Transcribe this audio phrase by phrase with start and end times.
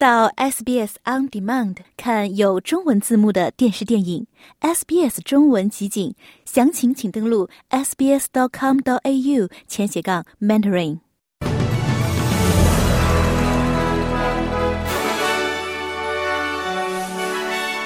[0.00, 4.26] 到 SBS On Demand 看有中文字幕的电视电影
[4.62, 6.14] SBS 中文集锦，
[6.46, 11.00] 详情请登录 sbs dot com dot au 前斜杠 mentoring。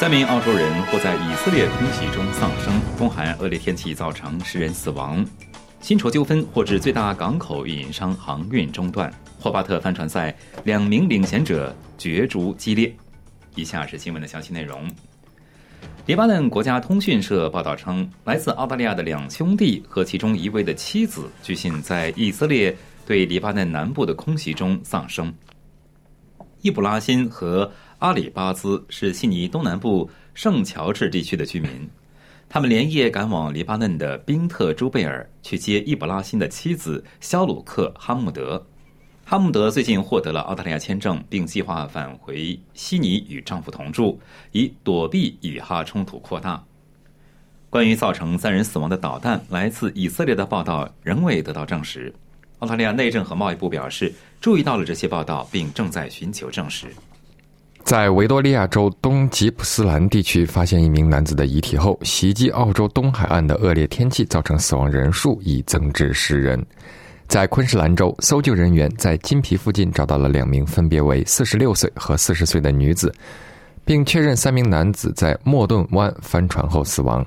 [0.00, 5.22] 三名澳洲人或在以色列空袭中丧生，东海岸恶劣天气造成十人死亡，
[5.80, 12.94] 薪酬纠纷或致最大港口运营商航运中断，霍巴特帆船赛两名领衔者角逐激烈。
[13.54, 14.88] 以下是新闻的详细内容。
[16.04, 25.32] 黎巴嫩国家通讯社报道称，来自澳大利亚的两兄弟和其中一位的妻子，据信在以色列对黎巴嫩南部的空袭中丧生。
[26.62, 31.88] 伊布拉辛和阿里巴兹是悉尼东南部圣乔治地区的居民，
[32.50, 38.66] 他们连夜赶往黎巴嫩的宾特朱贝尔去接伊布拉辛的妻子肖鲁克哈姆德。
[39.26, 44.18] 哈姆德最近获得了澳大利亚签证，并计划返回悉尼与丈夫同住，
[44.52, 46.64] 以躲避以哈冲突扩大。
[47.68, 52.10] 关于造成三人死亡的导弹来自以色列的报道仍未得到证实。
[52.60, 56.86] 澳大利亚内政和贸易部表示，注意到了这些报道，并正在寻求证实。
[57.88, 66.62] 在维多利亚州东吉普斯兰地区发现一名男子的遗体后，袭击澳洲东海岸的恶劣天气造成死亡人数已增至十人。
[67.28, 73.10] 在昆士兰州，搜救人员在金皮附近找到了两名分别为四十六岁和四十岁的女子，
[73.86, 77.24] 并确认三名男子在莫顿湾翻船后死亡。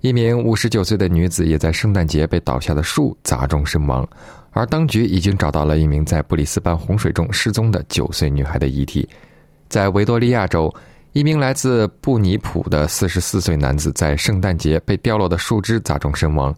[0.00, 4.04] 一名五十九岁的女子也在圣诞节被倒下的树砸中身亡。
[4.50, 9.08] 而当局已经找到了一名在布里斯班洪水中失踪的九岁女孩的遗体。
[9.72, 10.70] 在维多利亚州，
[11.14, 16.54] 一名来自布尼普的四十四岁男子在圣诞节被掉落的树枝砸中身亡。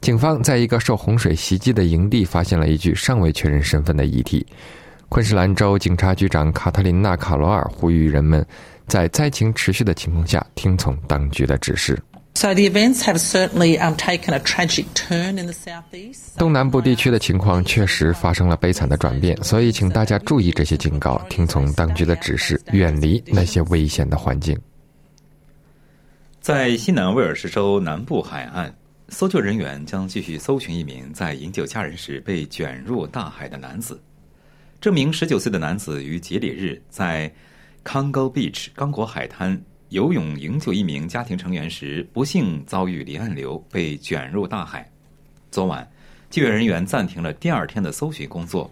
[0.00, 4.46] 警方在一个受洪水袭击的营地发现了一具尚未确认身份的遗体。
[5.10, 8.42] 昆士兰州警察局长卡特琳娜·卡罗尔呼吁人们
[8.86, 12.02] 在灾情持续的情况下听从当局的指示。
[12.36, 16.36] So the events have certainly um taken a tragic turn in the southeast.
[16.36, 24.54] 东南部地区的情况确实发生了悲惨的转变，所以请大家注意这些警告，听从当局的指示，远离那些危险的环境。
[26.42, 28.70] 在西南威尔士州南部海岸，
[29.08, 33.98] 搜救人员将继续搜寻一名在营救家人时被卷入大海的男子。
[34.78, 37.32] 这名十九岁的男子于节礼日在
[37.82, 39.58] Congo Beach 刚果海滩。
[39.90, 44.88] 游泳营救一名家庭成员时，不幸遭遇离岸流，被卷入大海。
[45.50, 45.88] 昨晚，
[46.28, 48.70] 救援人员暂停了第二天的搜寻工作。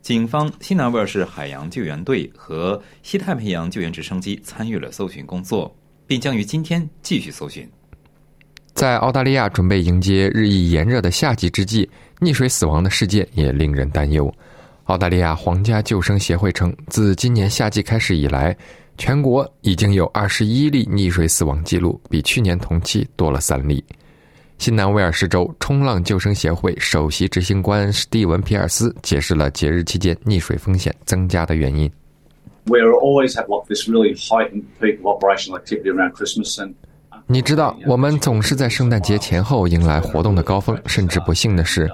[0.00, 5.74] 警方、西南威尔士海洋救援队和西太平洋救援直升机参与了搜寻工作，
[6.06, 7.68] 并将于今天继续搜寻。
[8.74, 14.32] 在澳大利亚准备迎接日益炎热的夏季之际，溺水死亡的事件也令人担忧。
[14.84, 18.56] 澳大利亚皇家救生协会称，自今年夏季开始以来。
[18.98, 23.82] 全国已经有二十一例溺水死亡记录，比去年同期多了三例。
[24.58, 31.88] 新南威尔士州冲浪救生协会首席执行官史蒂文·皮尔斯解释了节日期间溺水风险增加的原因。
[37.28, 41.88] 你知道，我们总是在圣诞节前后迎来活动的高峰，甚至不幸的是，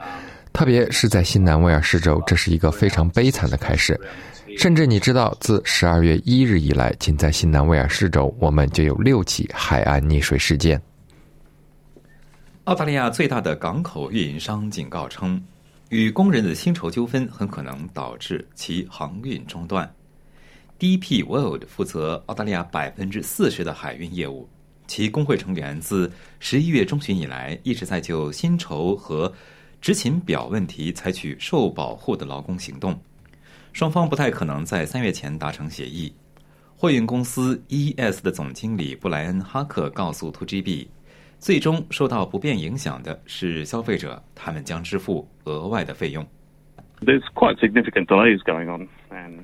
[0.55, 4.01] 特别是在新南威尔士州，这是一个非常悲惨的开始。
[4.57, 10.81] 甚至你知道，自十二月一日以来，仅在新南威尔士州，我们就有六起海岸溺水事件。
[12.65, 15.43] 澳大利亚最大的港口运营商警告称，
[15.91, 19.93] 与工人的薪酬纠纷很可能导致其航运中断。
[20.79, 24.49] DP World 负责澳大利亚百分之四十的海运业务，
[24.87, 26.11] 其工会成员自
[26.41, 29.31] 十一月中旬以来一直在就薪酬和
[29.81, 32.99] 执勤表问题采取受保护的劳工行动。
[33.75, 36.15] 双方不太可能在三月前达成协议。
[36.77, 40.87] 货运公司 ES 的总经理布莱恩·哈克告诉 2GB，
[41.41, 46.25] 最终受到不便影响的是消费者，他们将支付额外的费用。
[47.01, 49.41] There's quite significant delays going on, and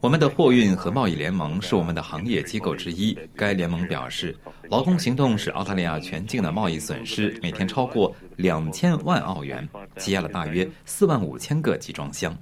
[0.00, 3.18] 我们的货运和贸易联盟是我们的行业机构之一。
[3.34, 4.36] 该联盟表示，
[4.70, 12.32] 劳工行动使澳大利亚全境的贸易损失每天超过两千万澳元，积压了大约四万五千个集装箱。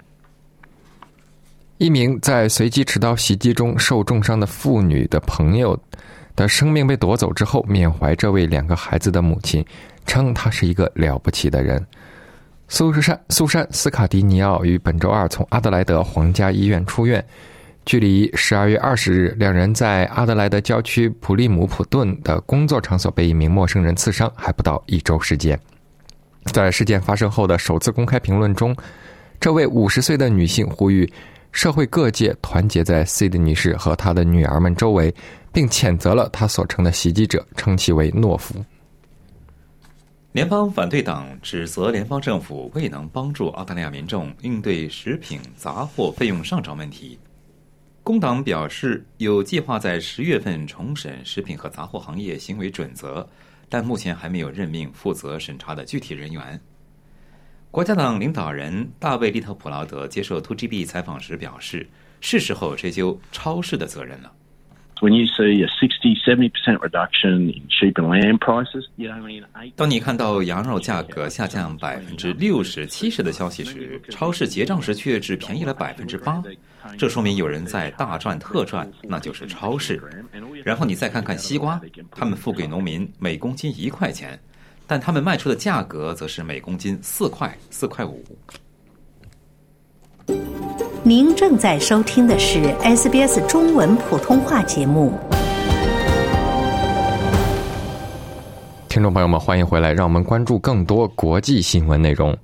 [1.83, 5.77] 一名在随机持刀袭击中受重伤的妇女的朋友
[6.33, 9.65] 的生命被夺走之后，缅怀这位两个孩子的母亲，
[10.05, 11.85] 称她是一个了不起的人。
[12.69, 17.21] 苏珊苏珊斯卡迪尼奥于本周二从阿德莱德皇家医院出院，
[17.85, 25.59] 距离十二月二十日两人在阿德莱德郊区普利姆普顿的工作场所被一名陌生人刺伤还不到一周时间。
[26.45, 28.73] 在事件发生后的首次公开评论中，
[29.37, 31.11] 这位五十岁的女性呼吁。
[31.53, 35.13] 社会各界团结在 C 的女士和她的女儿们周围，
[35.53, 38.55] 并谴责了她所称的袭击者，称其为懦夫。
[40.31, 47.17] 联邦反对党指责联邦政府未能帮助澳大利亚民众应对食品杂货费用上涨问题。
[48.01, 53.25] 工党表示有计划在十月份重审食品和杂货行业行为准则，
[53.69, 56.59] 但目前还没有任命负责审查的具体人员。
[57.73, 61.89] 国家党领导人大卫·利特普劳德接受 2GB 采访时表示
[62.21, 64.31] ：“是时候追究超市的责任了。”
[65.01, 69.43] When you see a 60, 70% reduction in sheep and lamb prices, you know, in
[69.55, 69.73] eight.
[69.75, 76.43] 当你看到羊肉价格下降百分之六十、七十的消息时，超市结账时却只便宜了百分之八，
[76.95, 79.99] 这说明有人在大赚特赚，那就是超市。
[80.63, 81.81] 然后你再看看西瓜，
[82.11, 84.39] 他们付给农民每公斤一块钱，
[84.85, 88.23] 但他们卖出的价格则是每公斤四块、四块五。
[91.03, 95.13] 您正在收听的是 SBS 中文普通话节目。
[98.87, 102.37] 听众朋友们，欢迎回来，让我们关注更多国际新闻内容。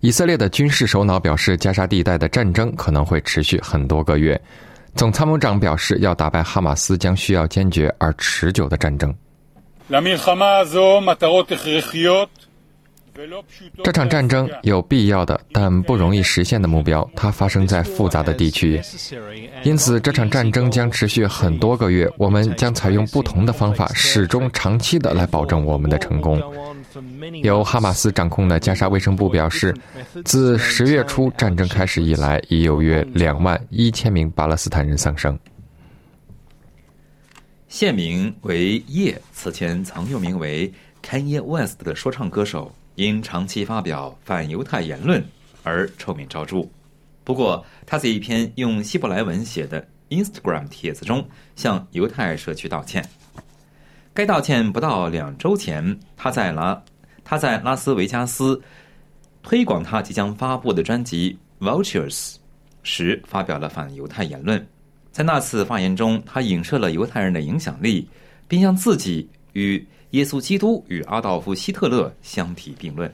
[0.00, 4.40] 以色列的军事首脑表示，加沙地带的战争可能会持续很多个月。
[4.94, 9.14] 总参谋长表示，要打败哈马斯将需要坚决而持久的战争。
[13.82, 18.80] 这场战争有必要的，但不容易实现的目标，它发生在复杂的地区，
[19.62, 22.10] 因此这场战争将持续很多个月。
[22.16, 26.42] 我们将采用不同的方法，始终长期的来保证我们的成功。
[27.42, 29.74] 由哈马斯掌控的加沙卫生部表示，
[30.24, 35.38] 自十月初战争开始以来，已有约两万一千名巴勒斯坦人丧生。
[37.74, 40.72] 现名为叶，此前曾又名为
[41.02, 42.72] Kanye West 的说唱歌手。
[42.94, 45.20] 因长期发表反犹太言论
[45.64, 46.64] 而臭名昭著。
[47.24, 51.26] 不过，他在一篇用希伯来文写的 Instagram 帖子中
[51.56, 53.04] 向犹太社区道歉。
[54.14, 56.80] 该道歉不到两周前，他在拉
[57.24, 58.62] 他在拉斯维加斯
[59.42, 61.36] 推广他即将发布的专辑
[61.66, 62.34] 《Vultures》
[62.84, 64.64] 时发表了反犹太言论。
[65.14, 68.06] 在那次发言中，他影射了犹太人的影响力，
[68.46, 69.82] 并将自己与。
[70.14, 73.12] 耶稣基督与阿道夫·希特勒相提并论。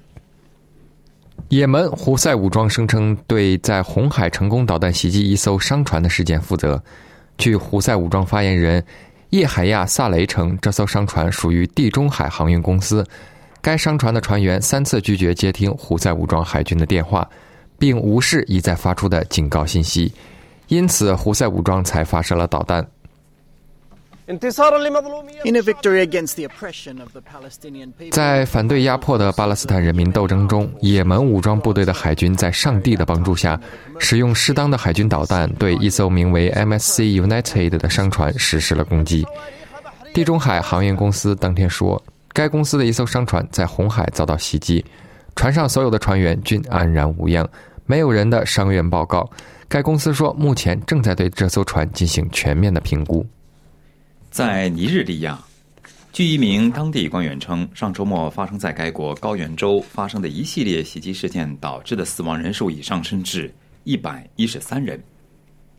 [1.49, 6.79] 也门胡塞武装声称对在红海成功导弹袭击一艘商船的事件负责。
[7.39, 8.85] 据胡塞武装发言人
[9.31, 13.03] 叶海亚·萨雷称，这艘商船属于地中海航运公司。
[13.63, 17.27] 该商船的船员三次拒绝接听胡塞武装海军的电话，
[17.79, 20.13] 并无视已在发出的警告信息，
[20.71, 22.87] 因此胡塞武装才发射了导弹。
[28.13, 33.61] 在反对压迫的巴勒斯坦人民斗争中，也门武装部队的海军在上帝的帮助下，
[33.99, 39.27] 使用适当的海军导弹对一艘名为 MSC United 的商船实施了攻击。
[40.15, 42.01] 地中海航运公司当天说，
[42.33, 44.85] 该公司的一艘商船在红海遭到袭击，
[45.35, 47.45] 船上所有的船员均安然无恙，
[47.85, 49.29] 没有人的伤员报告。
[49.71, 53.25] 该公司说，目前正在对这艘船进行全面的评估。
[54.29, 55.39] 在尼日利亚，
[56.13, 63.49] 据一名当地官员称，上周末发生在该国高原州发生的一系列袭击事件导致的死亡人数已上升至
[63.85, 65.01] 一百一十三人。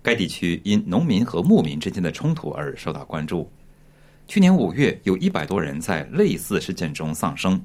[0.01, 3.51] 该地区因农民和牧民之间的冲突而受到关注。
[4.25, 7.62] 去年五月，有一百多人在类似事件中丧生。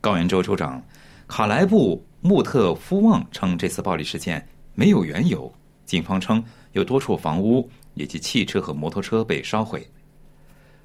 [0.00, 0.82] 高原州州长
[1.28, 4.42] 卡莱布穆特夫旺称，这次暴力事件
[4.74, 5.52] 没有缘由。
[5.84, 9.86] 警方称，有多处房屋以及汽车和摩托车被烧毁。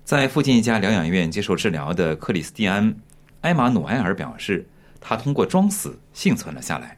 [0.03, 2.89] 在附近一家疗养院接受治疗的克里斯蒂安·
[3.41, 4.67] 埃马努埃尔表示，
[4.99, 6.97] 他通过装死幸存了下来。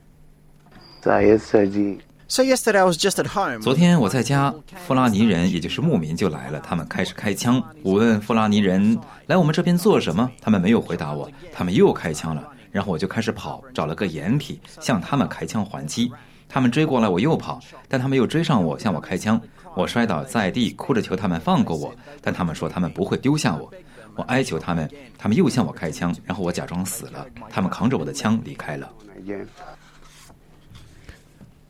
[3.62, 4.54] 昨天我在家，
[4.86, 7.60] 弗拉尼人也就是牧民就来了，他们开始开枪。
[7.82, 12.48] 我问弗拉尼人来我们这边做什么，他们没有回答我，他们又开枪了。
[12.72, 16.12] 然后我就开始跑，找了个掩体向他们开枪还击。
[16.50, 19.40] 他们追过来，我又跑，但他们又追上我，向我开枪。
[19.76, 23.72] 我摔倒在地，哭着求他们放过我，但他们说他们不会丢下我。
[24.16, 28.90] 我哀求他们，他们又向我开枪，然后我假装死了，他们扛着我的枪离开了。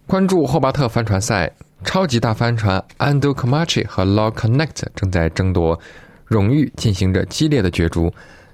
[0.08, 1.52] 关注霍巴特帆船赛，
[1.84, 5.78] 超级大帆船 Ando Comanche 和 Law Connect 正在争夺
[6.26, 8.12] 荣誉，进行着激烈的角逐。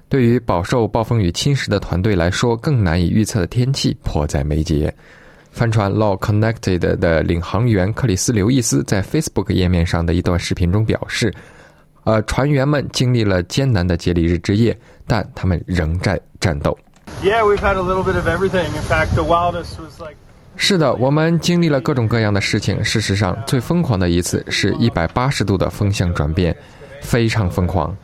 [0.08, 4.94] 对于饱受暴风雨侵蚀的团队来说，更难以预测的天气迫在眉睫。
[5.56, 11.32] 帆船 Law Connected 的领航员克里斯·刘易斯在 Facebook 页面上的一段视频中表示
[12.04, 16.76] ：“呃，船员们经历了艰难的节礼日之夜，但他们仍在战斗。”
[17.24, 18.66] Yeah, we've had a little bit of everything.
[18.66, 20.16] In fact, the wildest was like.
[20.56, 22.84] 是的，我们经历了各种各样的事情。
[22.84, 26.54] 事实上，最疯狂的一次是一百八十度的风向转变，
[27.00, 27.96] 非常疯狂。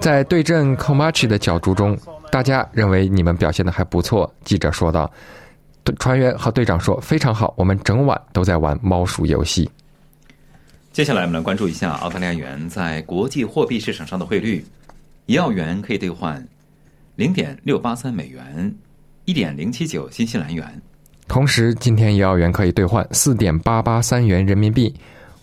[0.00, 1.96] 在对阵 Komachi 的角逐中，
[2.32, 4.28] 大家认为你们表现的还不错。
[4.44, 5.08] 记者说道。
[5.98, 9.70] 船员和队长说：“非常好，我们整晚都在玩猫鼠游戏。”
[10.92, 14.64] 接下来，我们来关注一下澳大利亚元在国际货币市场上的汇率：
[15.26, 16.46] 一澳元可以兑换
[17.16, 18.74] 零点六八三美元，
[19.24, 20.82] 一点零七九新西兰元。
[21.28, 24.94] 同时，今天一澳元可以兑换四点八八三元人民币、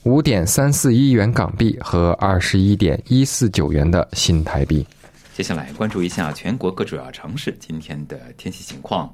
[0.04, 4.86] 五点三四一元港币和二十一点一四九元的新台币。
[5.34, 9.12] 接下来关注一下全国各主要城市今天的天气情况。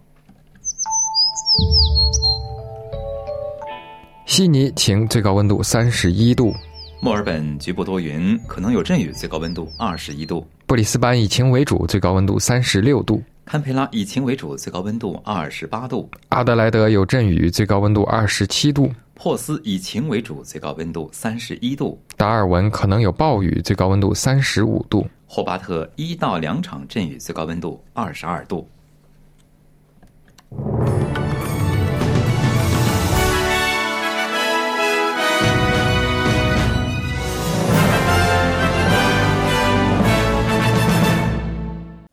[4.25, 6.54] 悉尼晴，最高温度三十一度；
[7.01, 13.22] 墨尔本局部多云，可能有阵雨，最高温度二十一度；布里斯班以晴为主，最高温度三十六度。
[13.46, 28.68] 堪培拉以晴为主，最高温度二十八度；阿德莱德有阵雨，最高温度二十七度；珀斯以晴为主，最高温度三十一度；达尔文可能有暴雨，最高温度三十五度；霍巴特一到两场阵雨，最高温度二十二度。